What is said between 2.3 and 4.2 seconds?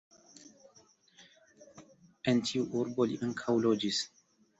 En tiu urbo li ankaŭ loĝis.